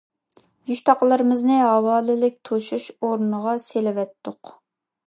يۈك 0.71 0.79
تاقىلىرىمىزنى 0.89 1.59
ھاۋالىلىك 1.65 2.41
توشۇش 2.51 2.89
ئورنىغا 3.05 3.57
سېلىۋەتتۇق. 3.69 4.57